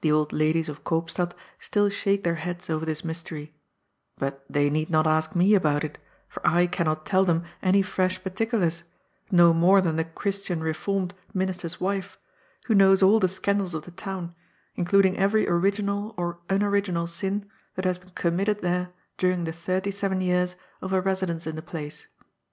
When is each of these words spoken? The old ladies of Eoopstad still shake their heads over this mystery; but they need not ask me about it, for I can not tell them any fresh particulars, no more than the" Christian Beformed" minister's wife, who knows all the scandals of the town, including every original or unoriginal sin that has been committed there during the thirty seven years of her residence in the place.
The 0.00 0.10
old 0.10 0.32
ladies 0.32 0.68
of 0.68 0.82
Eoopstad 0.82 1.34
still 1.60 1.88
shake 1.88 2.24
their 2.24 2.34
heads 2.34 2.68
over 2.68 2.84
this 2.84 3.04
mystery; 3.04 3.54
but 4.18 4.44
they 4.50 4.68
need 4.68 4.90
not 4.90 5.06
ask 5.06 5.36
me 5.36 5.54
about 5.54 5.84
it, 5.84 5.98
for 6.28 6.44
I 6.44 6.66
can 6.66 6.86
not 6.86 7.06
tell 7.06 7.24
them 7.24 7.44
any 7.62 7.80
fresh 7.80 8.20
particulars, 8.24 8.82
no 9.30 9.52
more 9.52 9.80
than 9.80 9.94
the" 9.94 10.04
Christian 10.22 10.62
Beformed" 10.64 11.12
minister's 11.32 11.80
wife, 11.80 12.18
who 12.64 12.74
knows 12.74 13.04
all 13.04 13.20
the 13.20 13.28
scandals 13.28 13.72
of 13.72 13.84
the 13.84 13.92
town, 13.92 14.34
including 14.74 15.16
every 15.16 15.48
original 15.48 16.12
or 16.16 16.40
unoriginal 16.50 17.06
sin 17.06 17.48
that 17.76 17.84
has 17.84 17.98
been 17.98 18.10
committed 18.16 18.62
there 18.62 18.90
during 19.16 19.44
the 19.44 19.52
thirty 19.52 19.92
seven 19.92 20.20
years 20.20 20.56
of 20.80 20.90
her 20.90 21.00
residence 21.00 21.46
in 21.46 21.54
the 21.54 21.62
place. 21.62 22.08